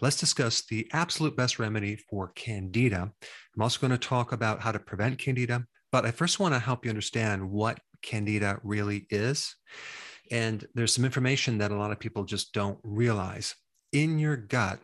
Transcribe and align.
let's 0.00 0.18
discuss 0.18 0.62
the 0.66 0.88
absolute 0.92 1.36
best 1.36 1.58
remedy 1.58 1.96
for 1.96 2.28
candida. 2.34 3.12
I'm 3.54 3.62
also 3.62 3.80
going 3.80 3.92
to 3.92 4.08
talk 4.08 4.32
about 4.32 4.60
how 4.60 4.72
to 4.72 4.78
prevent 4.78 5.18
candida, 5.18 5.64
but 5.90 6.04
I 6.04 6.10
first 6.10 6.40
want 6.40 6.54
to 6.54 6.60
help 6.60 6.84
you 6.84 6.90
understand 6.90 7.50
what 7.50 7.80
candida 8.02 8.58
really 8.62 9.06
is. 9.10 9.54
And 10.30 10.66
there's 10.74 10.92
some 10.92 11.04
information 11.04 11.58
that 11.58 11.70
a 11.70 11.76
lot 11.76 11.92
of 11.92 12.00
people 12.00 12.24
just 12.24 12.52
don't 12.52 12.78
realize. 12.82 13.54
In 13.92 14.18
your 14.18 14.36
gut, 14.36 14.80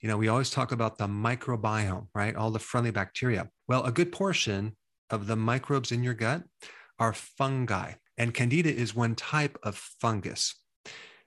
you 0.00 0.08
know, 0.08 0.16
we 0.16 0.28
always 0.28 0.50
talk 0.50 0.72
about 0.72 0.98
the 0.98 1.06
microbiome, 1.06 2.08
right? 2.14 2.34
All 2.34 2.50
the 2.50 2.58
friendly 2.58 2.90
bacteria. 2.90 3.48
Well, 3.68 3.84
a 3.84 3.92
good 3.92 4.12
portion 4.12 4.76
of 5.10 5.26
the 5.26 5.36
microbes 5.36 5.92
in 5.92 6.02
your 6.02 6.14
gut 6.14 6.42
are 6.98 7.12
fungi, 7.12 7.92
and 8.16 8.32
candida 8.32 8.74
is 8.74 8.94
one 8.94 9.14
type 9.14 9.58
of 9.62 9.76
fungus. 9.76 10.54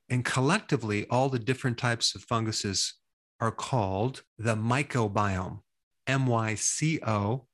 And 0.10 0.26
collectively, 0.26 1.06
all 1.10 1.30
the 1.30 1.40
different 1.40 1.78
types 1.78 2.16
of 2.16 2.24
funguses 2.24 2.96
are 3.40 3.52
called 3.52 4.24
the 4.38 4.56
mycobiome, 4.56 5.60
M 6.08 6.28
Y 6.28 6.56
C 6.56 7.00
O, 7.06 7.48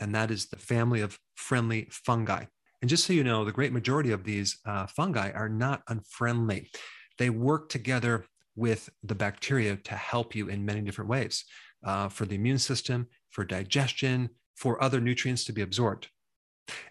and 0.00 0.14
that 0.14 0.30
is 0.30 0.46
the 0.46 0.56
family 0.56 1.00
of 1.00 1.18
friendly 1.36 1.88
fungi. 1.90 2.44
And 2.80 2.88
just 2.88 3.04
so 3.04 3.12
you 3.12 3.24
know, 3.24 3.44
the 3.44 3.52
great 3.52 3.72
majority 3.72 4.12
of 4.12 4.24
these 4.24 4.58
uh, 4.64 4.86
fungi 4.86 5.30
are 5.32 5.48
not 5.48 5.82
unfriendly. 5.88 6.70
They 7.18 7.30
work 7.30 7.68
together 7.68 8.24
with 8.54 8.90
the 9.02 9.14
bacteria 9.14 9.76
to 9.76 9.94
help 9.94 10.34
you 10.34 10.48
in 10.48 10.64
many 10.64 10.80
different 10.80 11.10
ways 11.10 11.44
uh, 11.84 12.08
for 12.08 12.24
the 12.26 12.34
immune 12.34 12.58
system, 12.58 13.08
for 13.30 13.44
digestion, 13.44 14.30
for 14.56 14.82
other 14.82 15.00
nutrients 15.00 15.44
to 15.44 15.52
be 15.52 15.62
absorbed. 15.62 16.08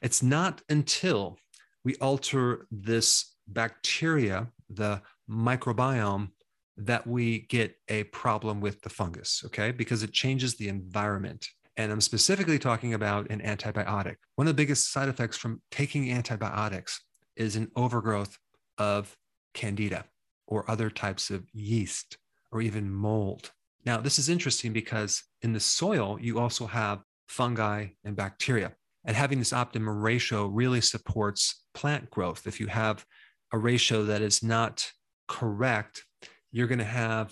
It's 0.02 0.24
not 0.24 0.62
until 0.70 1.38
we 1.84 1.96
alter 1.96 2.68
this 2.72 3.36
bacteria, 3.48 4.48
the 4.70 5.02
microbiome, 5.30 6.30
that 6.78 7.08
we 7.08 7.40
get 7.48 7.76
a 7.90 8.04
problem 8.06 8.62
with 8.62 8.82
the 8.82 8.90
fungus, 8.90 9.44
okay? 9.46 9.72
Because 9.72 10.04
it 10.04 10.14
changes 10.14 10.56
the 10.56 10.68
environment. 10.68 11.48
And 11.76 11.92
I'm 11.92 12.02
specifically 12.02 12.60
talking 12.60 12.94
about 12.94 13.30
an 13.30 13.42
antibiotic. 13.42 14.16
One 14.36 14.48
of 14.48 14.56
the 14.56 14.62
biggest 14.62 14.92
side 14.92 15.10
effects 15.10 15.38
from 15.38 15.62
taking 15.72 16.12
antibiotics 16.12 17.02
is 17.36 17.56
an 17.56 17.72
overgrowth 17.76 18.38
of 18.78 19.16
candida 19.54 20.06
or 20.48 20.70
other 20.70 20.90
types 20.90 21.30
of 21.30 21.46
yeast 21.54 22.18
or 22.52 22.62
even 22.62 22.90
mold. 22.92 23.52
Now, 23.86 23.98
this 23.98 24.20
is 24.20 24.30
interesting 24.30 24.74
because 24.74 25.24
in 25.42 25.54
the 25.54 25.60
soil, 25.60 26.18
you 26.20 26.40
also 26.40 26.68
have 26.68 27.04
fungi 27.28 27.88
and 28.04 28.16
bacteria. 28.16 28.74
And 29.06 29.16
having 29.16 29.40
this 29.40 29.54
optimum 29.54 30.02
ratio 30.02 30.48
really 30.48 30.82
supports 30.82 31.64
plant 31.74 32.10
growth. 32.10 32.46
If 32.46 32.60
you 32.60 32.68
have 32.68 33.06
a 33.54 33.58
ratio 33.58 34.04
that 34.04 34.22
is 34.22 34.44
not 34.44 34.92
correct, 35.28 36.04
you're 36.52 36.68
going 36.68 36.80
to 36.80 36.86
have 36.86 37.32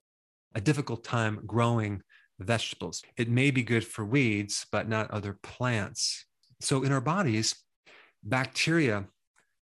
a 0.53 0.61
difficult 0.61 1.03
time 1.03 1.41
growing 1.45 2.01
vegetables. 2.39 3.01
It 3.17 3.29
may 3.29 3.51
be 3.51 3.63
good 3.63 3.85
for 3.85 4.05
weeds, 4.05 4.65
but 4.71 4.89
not 4.89 5.11
other 5.11 5.37
plants. 5.41 6.25
So 6.61 6.83
in 6.83 6.91
our 6.91 7.01
bodies, 7.01 7.55
bacteria 8.23 9.05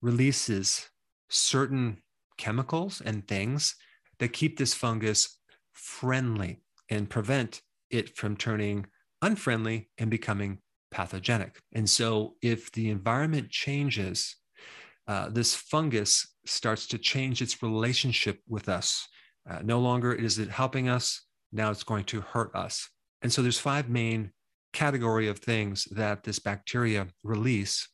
releases 0.00 0.88
certain 1.28 1.98
chemicals 2.36 3.02
and 3.04 3.26
things 3.26 3.74
that 4.18 4.32
keep 4.32 4.58
this 4.58 4.74
fungus 4.74 5.38
friendly 5.72 6.60
and 6.90 7.08
prevent 7.08 7.60
it 7.90 8.16
from 8.16 8.36
turning 8.36 8.86
unfriendly 9.22 9.88
and 9.98 10.10
becoming 10.10 10.58
pathogenic. 10.90 11.60
And 11.72 11.88
so 11.88 12.34
if 12.42 12.70
the 12.72 12.90
environment 12.90 13.50
changes, 13.50 14.36
uh, 15.08 15.28
this 15.30 15.54
fungus 15.54 16.34
starts 16.46 16.86
to 16.88 16.98
change 16.98 17.42
its 17.42 17.62
relationship 17.62 18.40
with 18.48 18.68
us 18.68 19.08
uh, 19.48 19.60
no 19.62 19.78
longer 19.78 20.12
is 20.12 20.38
it 20.38 20.48
helping 20.48 20.88
us. 20.88 21.22
Now 21.52 21.70
it's 21.70 21.84
going 21.84 22.04
to 22.04 22.20
hurt 22.20 22.54
us. 22.54 22.88
And 23.22 23.32
so 23.32 23.42
there's 23.42 23.58
five 23.58 23.88
main 23.88 24.32
category 24.72 25.28
of 25.28 25.38
things 25.38 25.84
that 25.92 26.24
this 26.24 26.38
bacteria 26.38 27.06
release 27.22 27.88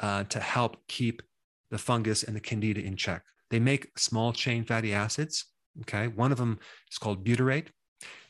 uh, 0.00 0.24
to 0.24 0.40
help 0.40 0.76
keep 0.88 1.22
the 1.70 1.78
fungus 1.78 2.22
and 2.22 2.34
the 2.34 2.40
candida 2.40 2.80
in 2.80 2.96
check. 2.96 3.22
They 3.50 3.60
make 3.60 3.98
small 3.98 4.32
chain 4.32 4.64
fatty 4.64 4.92
acids. 4.92 5.46
Okay. 5.82 6.08
One 6.08 6.32
of 6.32 6.38
them 6.38 6.58
is 6.90 6.98
called 6.98 7.24
butyrate. 7.24 7.68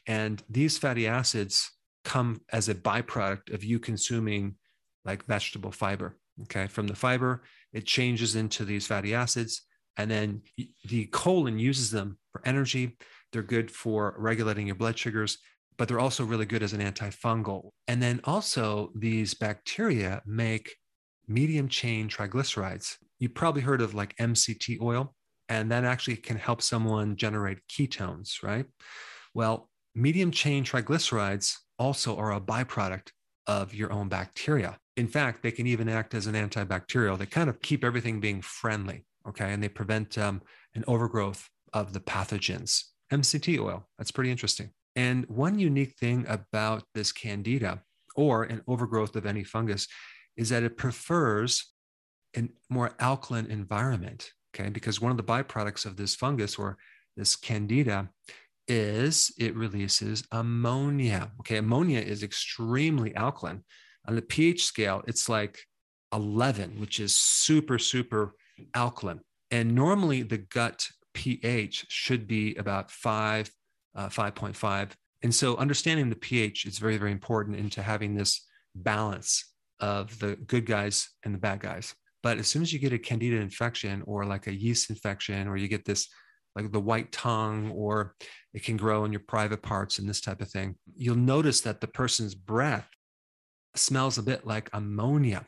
And 0.07 0.43
these 0.49 0.79
fatty 0.79 1.07
acids 1.07 1.71
come 2.05 2.41
as 2.53 2.69
a 2.69 2.75
byproduct 2.75 3.53
of 3.53 3.65
you 3.65 3.79
consuming 3.79 4.57
like 5.05 5.25
vegetable 5.25 5.73
fiber. 5.73 6.17
Okay. 6.43 6.67
From 6.67 6.87
the 6.87 6.95
fiber, 6.95 7.43
it 7.73 7.85
changes 7.85 8.37
into 8.37 8.65
these 8.65 8.87
fatty 8.87 9.15
acids. 9.15 9.63
And 9.97 10.11
then 10.11 10.43
the 10.85 11.07
colon 11.07 11.59
uses 11.59 11.91
them 11.91 12.19
for 12.39 12.49
energy. 12.49 12.97
They're 13.33 13.43
good 13.43 13.71
for 13.71 14.15
regulating 14.19 14.67
your 14.67 14.77
blood 14.77 14.99
sugars, 14.99 15.39
but 15.77 15.89
they're 15.89 16.01
also 16.01 16.25
really 16.25 16.47
good 16.47 16.63
as 16.63 16.73
an 16.73 16.81
antifungal. 16.81 17.71
And 17.87 18.03
then 18.03 18.21
also, 18.25 18.91
these 18.95 19.35
bacteria 19.35 20.23
make 20.27 20.75
medium 21.27 21.69
chain 21.69 22.09
triglycerides. 22.09 22.97
You've 23.19 23.35
probably 23.35 23.63
heard 23.63 23.83
of 23.83 23.95
like 23.95 24.17
MCT 24.17 24.81
oil, 24.81 25.15
and 25.49 25.71
that 25.71 25.85
actually 25.85 26.17
can 26.17 26.37
help 26.37 26.63
someone 26.63 27.17
generate 27.17 27.59
ketones, 27.69 28.43
right? 28.43 28.67
Well, 29.35 29.69
medium 29.95 30.31
chain 30.31 30.65
triglycerides 30.65 31.55
also 31.79 32.17
are 32.17 32.33
a 32.33 32.41
byproduct 32.41 33.09
of 33.47 33.75
your 33.75 33.93
own 33.93 34.09
bacteria. 34.09 34.79
In 34.97 35.07
fact, 35.07 35.43
they 35.43 35.51
can 35.51 35.67
even 35.67 35.89
act 35.89 36.15
as 36.15 36.27
an 36.27 36.35
antibacterial. 36.35 37.19
They 37.19 37.27
kind 37.27 37.49
of 37.49 37.61
keep 37.63 37.85
everything 37.85 38.21
being 38.21 38.43
friendly, 38.43 39.05
okay? 39.29 39.53
And 39.53 39.63
they 39.63 39.69
prevent 39.69 40.19
um, 40.19 40.43
an 40.75 40.85
overgrowth 40.87 41.49
of 41.73 41.93
the 41.93 42.01
pathogens. 42.01 42.83
MCT 43.13 43.59
oil, 43.59 43.87
that's 43.97 44.11
pretty 44.11 44.31
interesting. 44.31 44.71
And 44.97 45.27
one 45.29 45.59
unique 45.59 45.95
thing 45.99 46.27
about 46.29 46.83
this 46.95 47.13
candida 47.13 47.83
or 48.17 48.43
an 48.45 48.63
overgrowth 48.67 49.15
of 49.17 49.27
any 49.27 49.45
fungus 49.45 49.87
is 50.37 50.49
that 50.49 50.63
it 50.63 50.77
prefers 50.77 51.73
a 52.37 52.49
more 52.69 52.95
alkaline 52.99 53.47
environment. 53.47 54.33
Okay. 54.55 54.71
Because 54.71 55.01
one 55.01 55.11
of 55.11 55.17
the 55.17 55.23
byproducts 55.23 55.87
of 55.87 55.97
this 55.97 56.15
fungus 56.15 56.57
or 56.57 56.79
this 57.17 57.37
candida 57.37 58.11
is 58.67 59.33
it 59.39 59.55
releases 59.55 60.25
ammonia. 60.33 61.31
Okay. 61.41 61.59
Ammonia 61.59 62.01
is 62.01 62.23
extremely 62.23 63.15
alkaline. 63.15 63.63
On 64.07 64.15
the 64.15 64.23
pH 64.23 64.65
scale, 64.65 65.03
it's 65.07 65.29
like 65.29 65.61
11, 66.13 66.81
which 66.81 66.99
is 66.99 67.17
super, 67.17 67.79
super 67.79 68.35
alkaline. 68.75 69.21
And 69.51 69.75
normally 69.75 70.23
the 70.23 70.39
gut 70.39 70.89
pH 71.19 71.87
should 71.89 72.29
be 72.29 72.55
about 72.55 72.93
five, 72.93 73.51
uh, 73.97 74.09
5.5. 74.09 74.91
And 75.23 75.35
so 75.35 75.57
understanding 75.57 76.09
the 76.09 76.15
pH 76.15 76.65
is 76.65 76.79
very, 76.79 76.97
very 76.97 77.11
important 77.11 77.57
into 77.57 77.83
having 77.83 78.15
this 78.15 78.47
balance 78.77 79.53
of 79.81 80.17
the 80.21 80.37
good 80.37 80.65
guys 80.65 81.09
and 81.25 81.35
the 81.35 81.39
bad 81.39 81.59
guys. 81.59 81.93
But 82.23 82.39
as 82.39 82.47
soon 82.47 82.63
as 82.63 82.73
you 82.73 82.79
get 82.79 82.93
a 82.93 82.99
candida 83.01 83.37
infection 83.37 84.05
or 84.07 84.27
like 84.27 84.47
a 84.47 84.55
yeast 84.55 84.91
infection, 84.91 85.49
or 85.49 85.57
you 85.57 85.67
get 85.67 85.85
this 85.85 86.07
like 86.55 86.71
the 86.71 86.81
white 86.81 87.11
tongue, 87.11 87.73
or 87.73 88.15
it 88.55 88.63
can 88.63 88.77
grow 88.77 89.05
in 89.05 89.13
your 89.13 89.23
private 89.27 89.63
parts 89.63 89.99
and 89.99 90.09
this 90.09 90.21
type 90.21 90.41
of 90.41 90.49
thing, 90.49 90.77
you'll 90.95 91.17
notice 91.17 91.61
that 91.63 91.81
the 91.81 91.89
person's 91.89 92.37
breath 92.37 92.89
smells 93.75 94.19
a 94.19 94.23
bit 94.23 94.47
like 94.47 94.71
ammonia. 94.73 95.47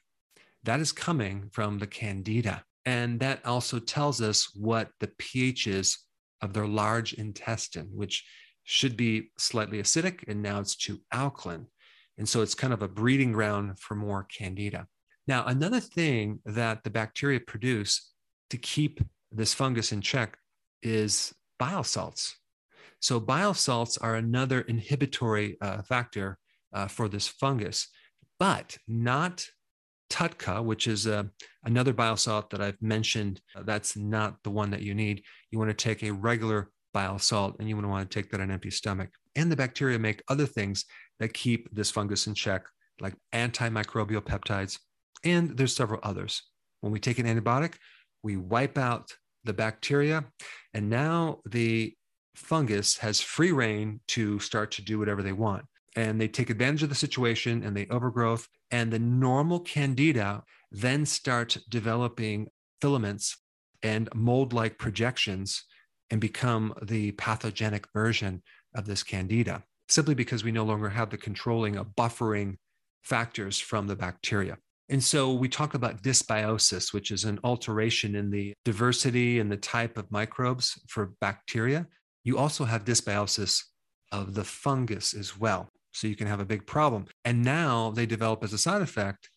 That 0.64 0.80
is 0.80 0.90
coming 0.90 1.48
from 1.52 1.78
the 1.78 1.86
candida. 1.86 2.64
And 2.86 3.20
that 3.20 3.44
also 3.44 3.78
tells 3.78 4.20
us 4.20 4.50
what 4.54 4.90
the 5.00 5.10
pH 5.18 5.66
is 5.66 5.98
of 6.40 6.52
their 6.52 6.66
large 6.66 7.12
intestine, 7.12 7.88
which 7.92 8.24
should 8.64 8.96
be 8.96 9.30
slightly 9.38 9.78
acidic, 9.78 10.26
and 10.28 10.42
now 10.42 10.60
it's 10.60 10.76
too 10.76 11.00
alkaline. 11.12 11.66
And 12.18 12.28
so 12.28 12.42
it's 12.42 12.54
kind 12.54 12.72
of 12.72 12.82
a 12.82 12.88
breeding 12.88 13.32
ground 13.32 13.78
for 13.78 13.94
more 13.94 14.24
candida. 14.24 14.86
Now, 15.26 15.44
another 15.46 15.80
thing 15.80 16.40
that 16.44 16.84
the 16.84 16.90
bacteria 16.90 17.40
produce 17.40 18.12
to 18.50 18.56
keep 18.56 19.00
this 19.30 19.54
fungus 19.54 19.92
in 19.92 20.00
check 20.00 20.36
is 20.82 21.32
bile 21.58 21.84
salts. 21.84 22.36
So, 23.00 23.20
bile 23.20 23.54
salts 23.54 23.96
are 23.96 24.16
another 24.16 24.60
inhibitory 24.62 25.56
uh, 25.60 25.82
factor 25.82 26.38
uh, 26.72 26.88
for 26.88 27.08
this 27.08 27.28
fungus, 27.28 27.88
but 28.38 28.76
not 28.86 29.46
TUDCA, 30.10 30.62
which 30.62 30.86
is 30.86 31.06
uh, 31.06 31.24
another 31.64 31.92
bile 31.92 32.16
salt 32.16 32.50
that 32.50 32.60
I've 32.60 32.80
mentioned. 32.82 33.40
Uh, 33.56 33.62
that's 33.62 33.96
not 33.96 34.36
the 34.42 34.50
one 34.50 34.70
that 34.70 34.82
you 34.82 34.94
need. 34.94 35.22
You 35.50 35.58
want 35.58 35.70
to 35.70 35.74
take 35.74 36.02
a 36.02 36.12
regular 36.12 36.70
bile 36.92 37.18
salt 37.18 37.56
and 37.58 37.68
you 37.68 37.76
want 37.76 37.84
to 37.84 37.88
want 37.88 38.10
to 38.10 38.14
take 38.14 38.30
that 38.30 38.40
on 38.40 38.48
an 38.48 38.50
empty 38.50 38.70
stomach. 38.70 39.10
And 39.36 39.50
the 39.50 39.56
bacteria 39.56 39.98
make 39.98 40.22
other 40.28 40.46
things 40.46 40.84
that 41.20 41.32
keep 41.32 41.72
this 41.72 41.90
fungus 41.90 42.26
in 42.26 42.34
check, 42.34 42.64
like 43.00 43.14
antimicrobial 43.32 44.22
peptides. 44.22 44.78
And 45.24 45.56
there's 45.56 45.74
several 45.74 46.00
others. 46.02 46.42
When 46.80 46.92
we 46.92 46.98
take 46.98 47.18
an 47.18 47.26
antibiotic, 47.26 47.74
we 48.22 48.36
wipe 48.36 48.76
out 48.76 49.12
the 49.44 49.52
bacteria, 49.52 50.24
and 50.74 50.90
now 50.90 51.40
the 51.46 51.94
fungus 52.34 52.98
has 52.98 53.20
free 53.20 53.52
reign 53.52 54.00
to 54.08 54.38
start 54.38 54.72
to 54.72 54.82
do 54.82 54.98
whatever 54.98 55.22
they 55.22 55.32
want 55.32 55.64
and 55.96 56.20
they 56.20 56.28
take 56.28 56.50
advantage 56.50 56.82
of 56.82 56.88
the 56.88 56.94
situation 56.94 57.62
and 57.64 57.76
they 57.76 57.86
overgrowth. 57.90 58.46
And 58.70 58.92
the 58.92 58.98
normal 58.98 59.60
candida 59.60 60.42
then 60.70 61.04
start 61.04 61.56
developing 61.68 62.48
filaments 62.80 63.36
and 63.82 64.08
mold 64.14 64.52
like 64.52 64.78
projections 64.78 65.64
and 66.10 66.20
become 66.20 66.74
the 66.82 67.12
pathogenic 67.12 67.86
version 67.92 68.42
of 68.74 68.84
this 68.86 69.02
candida, 69.02 69.62
simply 69.88 70.14
because 70.14 70.44
we 70.44 70.52
no 70.52 70.64
longer 70.64 70.88
have 70.88 71.10
the 71.10 71.16
controlling 71.16 71.76
of 71.76 71.88
buffering 71.96 72.56
factors 73.02 73.58
from 73.58 73.86
the 73.86 73.96
bacteria. 73.96 74.58
And 74.88 75.02
so 75.02 75.32
we 75.32 75.48
talk 75.48 75.74
about 75.74 76.02
dysbiosis, 76.02 76.92
which 76.92 77.12
is 77.12 77.24
an 77.24 77.38
alteration 77.44 78.16
in 78.16 78.30
the 78.30 78.52
diversity 78.64 79.38
and 79.38 79.50
the 79.50 79.56
type 79.56 79.96
of 79.96 80.10
microbes 80.10 80.80
for 80.88 81.12
bacteria. 81.20 81.86
You 82.24 82.38
also 82.38 82.64
have 82.64 82.84
dysbiosis 82.84 83.62
of 84.10 84.34
the 84.34 84.44
fungus 84.44 85.14
as 85.14 85.38
well. 85.38 85.68
So 85.92 86.06
you 86.06 86.16
can 86.16 86.26
have 86.26 86.40
a 86.40 86.44
big 86.44 86.66
problem. 86.66 87.06
And 87.24 87.42
now 87.42 87.90
they 87.90 88.06
develop 88.06 88.44
as 88.44 88.52
a 88.52 88.58
side 88.58 88.82
effect 88.82 89.28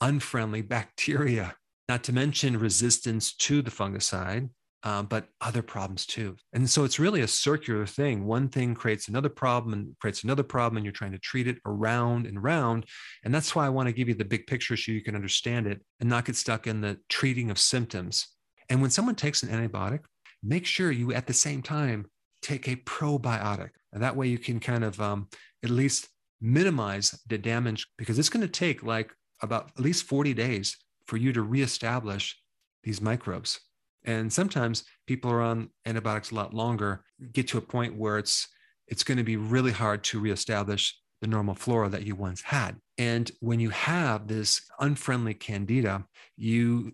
unfriendly 0.00 0.62
bacteria, 0.62 1.54
not 1.88 2.02
to 2.04 2.12
mention 2.12 2.58
resistance 2.58 3.34
to 3.34 3.62
the 3.62 3.70
fungicide 3.70 4.48
um, 4.84 5.06
but 5.06 5.28
other 5.40 5.62
problems 5.62 6.06
too. 6.06 6.36
And 6.52 6.68
so 6.68 6.84
it's 6.84 6.98
really 6.98 7.20
a 7.20 7.28
circular 7.28 7.86
thing. 7.86 8.26
One 8.26 8.48
thing 8.48 8.74
creates 8.74 9.08
another 9.08 9.28
problem 9.28 9.72
and 9.72 9.96
creates 10.00 10.24
another 10.24 10.42
problem, 10.42 10.78
and 10.78 10.84
you're 10.84 10.92
trying 10.92 11.12
to 11.12 11.18
treat 11.18 11.46
it 11.46 11.58
around 11.66 12.26
and 12.26 12.38
around. 12.38 12.86
And 13.24 13.34
that's 13.34 13.54
why 13.54 13.66
I 13.66 13.70
want 13.70 13.88
to 13.88 13.92
give 13.92 14.08
you 14.08 14.14
the 14.14 14.24
big 14.24 14.46
picture 14.46 14.76
so 14.76 14.92
you 14.92 15.02
can 15.02 15.14
understand 15.14 15.66
it 15.66 15.80
and 16.00 16.08
not 16.08 16.24
get 16.24 16.36
stuck 16.36 16.66
in 16.66 16.80
the 16.80 16.98
treating 17.08 17.50
of 17.50 17.58
symptoms. 17.58 18.26
And 18.68 18.80
when 18.80 18.90
someone 18.90 19.14
takes 19.14 19.42
an 19.42 19.50
antibiotic, 19.50 20.00
make 20.42 20.66
sure 20.66 20.90
you 20.90 21.12
at 21.12 21.26
the 21.26 21.32
same 21.32 21.62
time 21.62 22.06
take 22.42 22.68
a 22.68 22.76
probiotic. 22.76 23.70
And 23.92 24.02
that 24.02 24.16
way 24.16 24.26
you 24.26 24.38
can 24.38 24.60
kind 24.60 24.84
of 24.84 25.00
um, 25.00 25.28
at 25.62 25.70
least 25.70 26.08
minimize 26.40 27.18
the 27.28 27.38
damage 27.38 27.86
because 27.96 28.18
it's 28.18 28.28
going 28.28 28.46
to 28.46 28.48
take 28.48 28.82
like 28.82 29.12
about 29.42 29.70
at 29.76 29.82
least 29.82 30.04
40 30.04 30.34
days 30.34 30.76
for 31.06 31.16
you 31.16 31.32
to 31.32 31.42
reestablish 31.42 32.36
these 32.82 33.00
microbes. 33.00 33.60
And 34.04 34.32
sometimes 34.32 34.84
people 35.06 35.30
are 35.30 35.42
on 35.42 35.70
antibiotics 35.86 36.32
a 36.32 36.34
lot 36.34 36.52
longer, 36.52 37.04
get 37.32 37.48
to 37.48 37.58
a 37.58 37.62
point 37.62 37.96
where 37.96 38.18
it's 38.18 38.48
it's 38.88 39.04
going 39.04 39.18
to 39.18 39.24
be 39.24 39.36
really 39.36 39.70
hard 39.70 40.02
to 40.04 40.20
reestablish 40.20 40.98
the 41.20 41.28
normal 41.28 41.54
flora 41.54 41.88
that 41.88 42.04
you 42.04 42.16
once 42.16 42.42
had. 42.42 42.76
And 42.98 43.30
when 43.40 43.60
you 43.60 43.70
have 43.70 44.26
this 44.26 44.60
unfriendly 44.80 45.34
candida, 45.34 46.04
you 46.36 46.92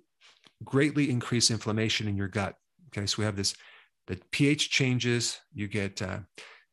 greatly 0.63 1.11
increase 1.11 1.51
inflammation 1.51 2.07
in 2.07 2.17
your 2.17 2.29
gut. 2.29 2.55
Okay, 2.89 3.07
so 3.07 3.17
we 3.19 3.25
have 3.25 3.37
this 3.37 3.55
the 4.09 4.19
pH 4.33 4.71
changes, 4.71 5.39
you 5.55 5.69
get 5.69 6.03
uh, 6.03 6.19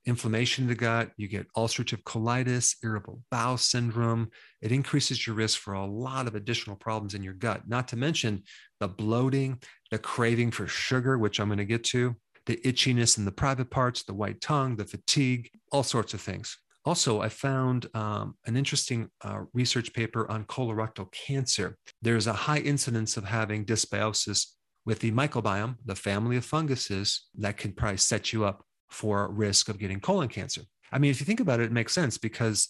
inflammation 0.06 0.64
in 0.64 0.68
the 0.70 0.76
gut, 0.76 1.12
you 1.18 1.28
get 1.28 1.52
ulcerative 1.58 2.02
colitis, 2.04 2.76
irritable 2.84 3.22
bowel 3.30 3.58
syndrome. 3.58 4.30
It 4.62 4.72
increases 4.72 5.28
your 5.28 5.36
risk 5.36 5.60
for 5.60 5.74
a 5.74 5.86
lot 5.86 6.28
of 6.28 6.36
additional 6.36 6.76
problems 6.76 7.14
in 7.14 7.24
your 7.24 7.34
gut, 7.34 7.68
not 7.68 7.90
to 7.90 7.98
mention 7.98 8.44
the 8.80 8.88
bloating, 8.88 9.62
the 9.92 10.00
craving 10.00 10.52
for 10.52 10.68
sugar, 10.68 11.18
which 11.18 11.40
I'm 11.40 11.50
going 11.50 11.58
to 11.58 11.66
get 11.66 11.84
to, 11.86 12.16
the 12.46 12.58
itchiness 12.58 13.18
in 13.18 13.26
the 13.26 13.32
private 13.32 13.70
parts, 13.70 14.04
the 14.04 14.14
white 14.14 14.40
tongue, 14.40 14.78
the 14.78 14.86
fatigue, 14.86 15.50
all 15.72 15.84
sorts 15.84 16.14
of 16.14 16.22
things. 16.22 16.58
Also, 16.86 17.20
I 17.20 17.30
found 17.30 17.88
um, 17.96 18.36
an 18.46 18.56
interesting 18.56 19.10
uh, 19.24 19.42
research 19.54 19.92
paper 19.92 20.30
on 20.30 20.46
colorectal 20.46 21.12
cancer. 21.12 21.78
There's 22.02 22.28
a 22.28 22.34
high 22.34 22.60
incidence 22.60 23.18
of 23.18 23.26
having 23.26 23.66
dysbiosis 23.66 24.46
with 24.86 25.00
the 25.00 25.12
microbiome, 25.12 25.78
the 25.86 25.96
family 25.96 26.38
of 26.38 26.46
funguses 26.46 27.28
that 27.36 27.58
can 27.58 27.72
probably 27.72 27.98
set 27.98 28.32
you 28.32 28.46
up 28.46 28.64
for 28.90 29.32
risk 29.32 29.70
of 29.70 29.80
getting 29.80 30.00
colon 30.00 30.28
cancer. 30.28 30.62
I 30.92 31.00
mean, 31.00 31.12
if 31.12 31.20
you 31.20 31.26
think 31.26 31.40
about 31.40 31.60
it, 31.60 31.66
it 31.66 31.72
makes 31.72 31.94
sense 31.94 32.18
because 32.18 32.68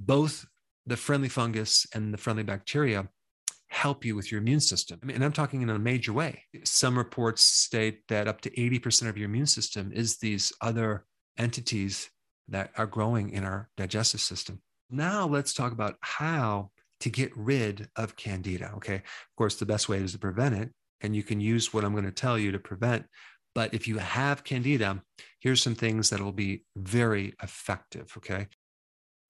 both 0.00 0.46
the 0.86 0.96
friendly 0.96 1.28
fungus 1.28 1.86
and 1.94 2.12
the 2.12 2.18
friendly 2.18 2.42
bacteria 2.42 3.08
help 3.68 4.04
you 4.04 4.16
with 4.16 4.32
your 4.32 4.40
immune 4.40 4.60
system. 4.60 4.98
I 5.02 5.06
mean, 5.06 5.16
and 5.16 5.24
I'm 5.24 5.32
talking 5.32 5.60
in 5.60 5.68
a 5.68 5.78
major 5.78 6.12
way. 6.12 6.42
Some 6.64 6.96
reports 6.96 7.44
state 7.44 8.08
that 8.08 8.26
up 8.26 8.40
to 8.42 8.50
80% 8.50 9.08
of 9.08 9.18
your 9.18 9.26
immune 9.26 9.46
system 9.46 9.92
is 9.92 10.16
these 10.16 10.52
other 10.62 11.04
entities 11.36 12.08
that 12.48 12.70
are 12.78 12.86
growing 12.86 13.30
in 13.30 13.44
our 13.44 13.68
digestive 13.76 14.22
system. 14.22 14.62
Now 14.90 15.26
let's 15.26 15.52
talk 15.52 15.72
about 15.72 15.96
how 16.00 16.70
to 17.00 17.10
get 17.10 17.36
rid 17.36 17.88
of 17.94 18.16
candida. 18.16 18.72
Okay. 18.76 18.96
Of 18.96 19.36
course, 19.36 19.56
the 19.56 19.66
best 19.66 19.88
way 19.88 19.98
is 19.98 20.12
to 20.12 20.18
prevent 20.18 20.54
it. 20.54 20.70
And 21.00 21.14
you 21.14 21.22
can 21.22 21.40
use 21.40 21.72
what 21.72 21.84
I'm 21.84 21.92
going 21.92 22.04
to 22.04 22.12
tell 22.12 22.38
you 22.38 22.52
to 22.52 22.58
prevent 22.58 23.06
but 23.58 23.74
if 23.74 23.88
you 23.88 23.98
have 23.98 24.44
candida, 24.44 25.02
here's 25.40 25.60
some 25.60 25.74
things 25.74 26.10
that 26.10 26.20
will 26.20 26.30
be 26.30 26.62
very 26.76 27.34
effective. 27.42 28.12
Okay. 28.16 28.46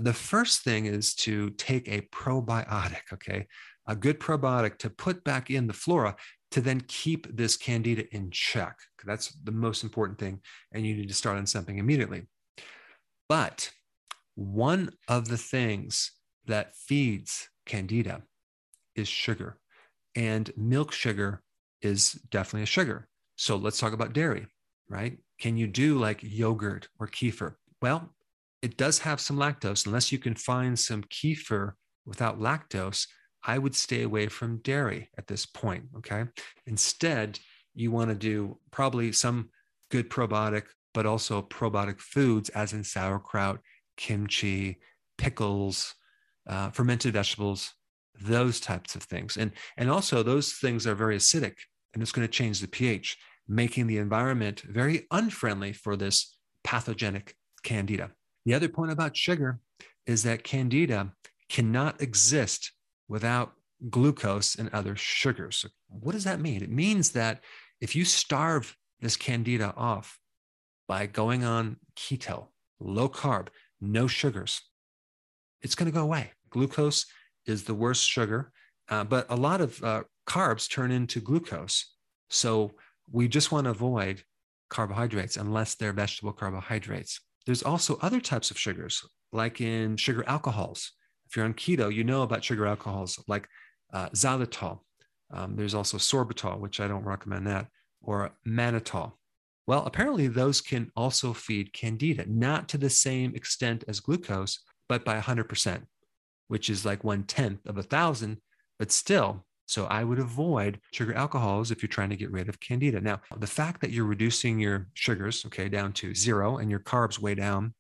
The 0.01 0.13
first 0.13 0.61
thing 0.61 0.85
is 0.85 1.15
to 1.25 1.49
take 1.53 1.89
a 1.89 2.03
probiotic, 2.13 3.11
okay, 3.15 3.47
a 3.87 3.97
good 3.97 4.21
probiotic 4.21 4.77
to 4.81 4.91
put 4.91 5.25
back 5.25 5.51
in 5.51 5.67
the 5.67 5.73
flora 5.73 6.15
to 6.51 6.61
then 6.61 6.83
keep 6.89 7.35
this 7.35 7.57
candida 7.57 8.05
in 8.15 8.31
check. 8.31 8.77
That's 9.03 9.33
the 9.45 9.51
most 9.51 9.83
important 9.83 10.19
thing. 10.19 10.43
And 10.73 10.87
you 10.87 10.95
need 10.95 11.09
to 11.09 11.15
start 11.15 11.39
on 11.39 11.47
something 11.47 11.79
immediately. 11.79 12.27
But 13.31 13.71
one 14.35 14.91
of 15.09 15.29
the 15.29 15.39
things 15.39 16.13
that 16.45 16.77
feeds 16.77 17.49
candida 17.65 18.25
is 18.95 19.09
sugar, 19.09 19.59
and 20.15 20.51
milk 20.55 20.93
sugar 20.93 21.43
is 21.83 22.13
definitely 22.31 22.63
a 22.63 22.67
sugar. 22.67 23.09
So 23.37 23.57
let's 23.57 23.79
talk 23.79 23.93
about 23.93 24.13
dairy, 24.13 24.47
right? 24.89 25.19
Can 25.41 25.57
you 25.57 25.67
do 25.67 25.99
like 25.99 26.21
yogurt 26.23 26.89
or 26.99 27.07
kefir? 27.07 27.55
Well, 27.81 28.15
it 28.63 28.77
does 28.77 28.99
have 29.01 29.21
some 29.21 29.37
lactose. 29.37 29.87
Unless 29.87 30.11
you 30.11 30.19
can 30.19 30.35
find 30.35 30.79
some 30.79 31.05
kefir 31.05 31.73
without 32.05 32.41
lactose, 32.41 33.07
I 33.45 33.59
would 33.59 33.75
stay 33.75 34.03
away 34.03 34.27
from 34.29 34.59
dairy 34.59 35.11
at 35.17 35.29
this 35.29 35.47
point. 35.47 35.85
Okay. 35.99 36.25
Instead, 36.67 37.39
you 37.75 37.93
want 37.93 38.11
to 38.11 38.17
do 38.17 38.59
probably 38.73 39.13
some 39.13 39.51
good 39.91 40.11
probiotic, 40.11 40.65
but 40.93 41.07
also 41.07 41.43
probiotic 41.43 42.01
foods, 42.01 42.49
as 42.51 42.73
in 42.73 42.83
sauerkraut, 42.83 43.61
kimchi, 43.97 44.79
pickles, 45.17 45.95
uh, 46.49 46.71
fermented 46.71 47.13
vegetables, 47.13 47.73
those 48.21 48.61
types 48.61 48.95
of 48.95 49.03
things. 49.03 49.37
And, 49.37 49.53
and 49.77 49.91
also, 49.91 50.23
those 50.23 50.53
things 50.55 50.87
are 50.87 50.95
very 50.95 51.17
acidic 51.17 51.55
and 51.95 52.03
it's 52.03 52.13
going 52.13 52.27
to 52.27 52.33
change 52.33 52.61
the 52.61 52.69
pH, 52.69 53.17
making 53.49 53.87
the 53.87 53.99
environment 53.99 54.61
very 54.63 55.07
unfriendly 55.11 55.73
for 55.73 55.97
this 55.97 56.37
pathogenic 56.65 57.35
candida. 57.63 58.11
The 58.45 58.55
other 58.55 58.69
point 58.69 58.93
about 58.93 59.17
sugar 59.17 59.61
is 60.07 60.23
that 60.23 60.45
candida 60.45 61.13
cannot 61.49 62.01
exist 62.01 62.73
without 63.09 63.53
glucose 63.91 64.55
and 64.55 64.69
other 64.73 64.97
sugars. 64.97 65.57
So 65.57 65.69
What 65.89 66.13
does 66.13 66.25
that 66.25 66.41
mean? 66.41 66.63
It 66.63 66.71
means 66.71 67.13
that 67.13 67.43
if 67.81 67.95
you 67.95 68.05
starve 68.05 68.77
this 69.01 69.17
candida 69.17 69.73
off 69.77 70.19
by 70.89 71.07
going 71.07 71.45
on 71.45 71.77
keto, 71.97 72.49
low 72.81 73.09
carb, 73.09 73.49
no 73.81 74.07
sugars, 74.07 74.63
it's 75.63 75.75
going 75.75 75.91
to 75.91 75.95
go 75.95 76.03
away. 76.03 76.33
Glucose 76.51 77.07
is 77.49 77.65
the 77.65 77.75
worst 77.75 78.09
sugar, 78.09 78.53
uh, 78.89 79.05
but 79.05 79.27
a 79.29 79.37
lot 79.37 79.61
of 79.61 79.83
uh, 79.83 80.03
carbs 80.27 80.71
turn 80.71 80.91
into 80.91 81.21
glucose. 81.21 81.95
So 82.31 82.73
we 83.11 83.29
just 83.29 83.53
want 83.53 83.65
to 83.65 83.71
avoid 83.71 84.23
carbohydrates 84.69 85.37
unless 85.37 85.75
they're 85.75 85.93
vegetable 85.93 86.33
carbohydrates. 86.33 87.21
There's 87.47 87.63
also 87.63 87.99
other 88.03 88.21
types 88.21 88.51
of 88.51 88.59
sugars, 88.59 89.03
like 89.33 89.61
in 89.61 89.97
sugar 89.97 90.25
alcohols. 90.27 90.93
If 91.27 91.37
you're 91.37 91.47
on 91.47 91.55
keto, 91.55 91.93
you 91.93 92.05
know 92.05 92.23
about 92.23 92.45
sugar 92.45 92.67
alcohols 92.67 93.23
like 93.29 93.49
uh, 93.93 94.09
xylitol. 94.11 94.81
Um, 95.31 95.57
there's 95.57 95.75
also 95.75 95.99
sorbitol, 95.99 96.59
which 96.59 96.81
I 96.81 96.89
don't 96.89 97.05
recommend 97.05 97.47
that, 97.47 97.67
or 98.03 98.31
mannitol. 98.47 99.13
Well, 99.67 99.85
apparently 99.85 100.29
those 100.29 100.63
can 100.63 100.91
also 100.97 101.35
feed 101.35 101.75
candida, 101.75 102.25
not 102.27 102.69
to 102.71 102.79
the 102.79 102.89
same 102.89 103.35
extent 103.35 103.85
as 103.87 104.01
glucose, 104.01 104.61
but 104.89 105.05
by 105.05 105.21
100%, 105.21 105.83
which 106.49 106.69
is 106.69 106.85
like 106.85 107.05
one 107.05 107.23
tenth 107.23 107.65
of 107.67 107.79
a 107.79 107.83
thousand, 107.83 108.39
but 108.79 108.91
still 108.91 109.45
so 109.69 109.85
I 109.85 110.03
would 110.03 110.19
avoid 110.19 110.81
sugar 110.93 111.15
alcohols 111.15 111.71
if 111.71 111.83
you're 111.83 111.89
trying 111.89 112.09
to 112.09 112.17
get 112.17 112.31
rid 112.31 112.49
of 112.49 112.59
candida. 112.59 113.03
Now, 113.03 113.21
the 113.37 113.47
fact 113.47 113.83
that 113.83 113.91
you're 113.91 114.07
reducing 114.07 114.59
your 114.59 114.89
sugars, 114.95 115.45
okay, 115.45 115.69
down 115.69 115.93
to 115.93 116.15
zero 116.15 116.57
and 116.57 116.71
your 116.71 116.81
carbs 116.81 117.19
way 117.19 117.35
down, 117.35 117.75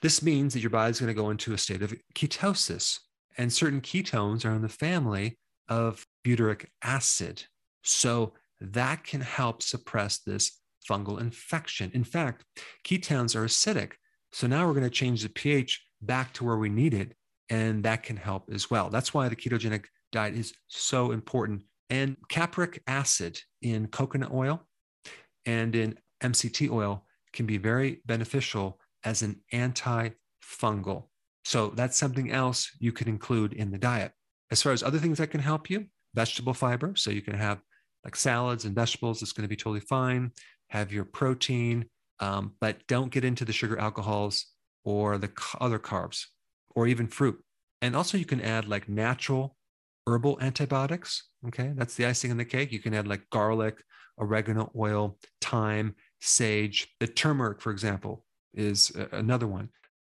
this 0.00 0.22
means 0.22 0.54
that 0.54 0.60
your 0.60 0.70
body's 0.70 1.00
going 1.00 1.14
to 1.14 1.22
go 1.22 1.28
into 1.28 1.52
a 1.52 1.58
state 1.58 1.82
of 1.82 1.94
ketosis. 2.14 3.00
And 3.36 3.52
certain 3.52 3.82
ketones 3.82 4.46
are 4.46 4.54
in 4.54 4.62
the 4.62 4.68
family 4.68 5.38
of 5.68 6.06
butyric 6.26 6.66
acid. 6.82 7.44
So 7.82 8.32
that 8.62 9.04
can 9.04 9.20
help 9.20 9.62
suppress 9.62 10.20
this 10.20 10.58
fungal 10.88 11.20
infection. 11.20 11.90
In 11.92 12.04
fact, 12.04 12.44
ketones 12.82 13.36
are 13.36 13.44
acidic. 13.44 13.92
So 14.32 14.46
now 14.46 14.66
we're 14.66 14.72
going 14.72 14.84
to 14.84 14.90
change 14.90 15.22
the 15.22 15.28
pH 15.28 15.84
back 16.00 16.32
to 16.34 16.44
where 16.44 16.56
we 16.56 16.70
need 16.70 16.94
it. 16.94 17.12
And 17.50 17.84
that 17.84 18.02
can 18.02 18.16
help 18.16 18.50
as 18.52 18.70
well. 18.70 18.88
That's 18.90 19.12
why 19.12 19.28
the 19.28 19.36
ketogenic 19.36 19.84
diet 20.12 20.34
is 20.34 20.54
so 20.68 21.10
important. 21.12 21.62
And 21.90 22.16
capric 22.28 22.82
acid 22.86 23.38
in 23.60 23.88
coconut 23.88 24.32
oil 24.32 24.66
and 25.44 25.74
in 25.76 25.98
MCT 26.22 26.70
oil 26.70 27.04
can 27.32 27.46
be 27.46 27.58
very 27.58 28.00
beneficial 28.06 28.80
as 29.04 29.22
an 29.22 29.40
antifungal. 29.52 31.04
So 31.44 31.72
that's 31.76 31.98
something 31.98 32.30
else 32.30 32.70
you 32.78 32.92
could 32.92 33.08
include 33.08 33.52
in 33.52 33.70
the 33.70 33.78
diet. 33.78 34.12
As 34.50 34.62
far 34.62 34.72
as 34.72 34.82
other 34.82 34.98
things 34.98 35.18
that 35.18 35.30
can 35.30 35.40
help 35.40 35.68
you, 35.68 35.86
vegetable 36.14 36.54
fiber. 36.54 36.94
So 36.96 37.10
you 37.10 37.20
can 37.20 37.34
have 37.34 37.60
like 38.04 38.16
salads 38.16 38.64
and 38.64 38.74
vegetables, 38.74 39.20
it's 39.20 39.32
going 39.32 39.44
to 39.44 39.48
be 39.48 39.56
totally 39.56 39.80
fine. 39.80 40.30
Have 40.68 40.92
your 40.92 41.04
protein, 41.04 41.86
um, 42.20 42.54
but 42.60 42.86
don't 42.86 43.10
get 43.10 43.24
into 43.24 43.44
the 43.44 43.52
sugar 43.52 43.78
alcohols 43.78 44.46
or 44.84 45.18
the 45.18 45.30
other 45.60 45.78
carbs 45.78 46.26
or 46.74 46.86
even 46.86 47.06
fruit. 47.06 47.42
And 47.82 47.94
also, 47.94 48.16
you 48.16 48.24
can 48.24 48.40
add 48.40 48.68
like 48.68 48.88
natural 48.88 49.56
herbal 50.06 50.38
antibiotics. 50.40 51.28
Okay, 51.48 51.72
that's 51.74 51.94
the 51.94 52.06
icing 52.06 52.30
on 52.30 52.36
the 52.36 52.44
cake. 52.44 52.72
You 52.72 52.80
can 52.80 52.94
add 52.94 53.06
like 53.06 53.28
garlic, 53.30 53.82
oregano 54.18 54.70
oil, 54.76 55.18
thyme, 55.40 55.94
sage. 56.20 56.88
The 57.00 57.06
turmeric, 57.06 57.60
for 57.60 57.70
example, 57.70 58.24
is 58.54 58.92
another 59.12 59.46
one. 59.46 59.68